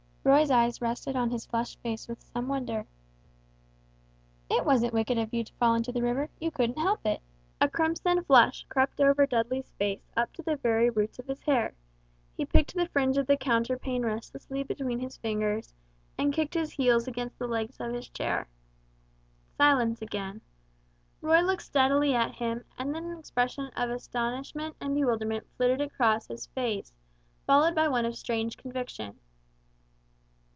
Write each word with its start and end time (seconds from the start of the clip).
Roy's 0.23 0.51
eyes 0.51 0.81
rested 0.83 1.15
on 1.15 1.31
his 1.31 1.47
flushed 1.47 1.79
face 1.79 2.07
with 2.07 2.21
some 2.21 2.47
wonder. 2.47 2.85
"It 4.51 4.63
wasn't 4.63 4.93
wicked 4.93 5.17
of 5.17 5.33
you 5.33 5.43
to 5.43 5.53
fall 5.55 5.73
into 5.73 5.91
the 5.91 6.03
river; 6.03 6.29
you 6.39 6.51
couldn't 6.51 6.77
help 6.77 7.07
it." 7.07 7.23
A 7.59 7.67
crimson 7.67 8.23
flush 8.25 8.63
crept 8.69 9.01
over 9.01 9.25
Dudley's 9.25 9.71
face 9.79 10.11
up 10.15 10.31
to 10.33 10.43
the 10.43 10.57
very 10.57 10.91
roots 10.91 11.17
of 11.17 11.25
his 11.25 11.41
hair; 11.41 11.73
he 12.37 12.45
picked 12.45 12.75
the 12.75 12.87
fringe 12.87 13.17
of 13.17 13.25
the 13.25 13.35
counterpane 13.35 14.03
restlessly 14.05 14.61
between 14.61 14.99
his 14.99 15.17
fingers, 15.17 15.73
and 16.19 16.31
kicked 16.33 16.53
his 16.53 16.73
heels 16.73 17.07
against 17.07 17.39
the 17.39 17.47
legs 17.47 17.77
of 17.79 17.91
his 17.91 18.07
chair. 18.07 18.47
Silence 19.57 20.03
again: 20.03 20.41
Roy 21.21 21.41
looked 21.41 21.63
steadily 21.63 22.13
at 22.13 22.35
him; 22.35 22.63
and 22.77 22.93
then 22.93 23.05
an 23.05 23.17
expression 23.17 23.71
of 23.75 23.89
astonishment 23.89 24.75
and 24.79 24.93
bewilderment 24.93 25.47
flitted 25.57 25.81
across 25.81 26.27
his 26.27 26.45
face, 26.45 26.93
followed 27.47 27.73
by 27.73 27.87
one 27.87 28.05
of 28.05 28.15
strange, 28.15 28.55
conviction. 28.55 29.19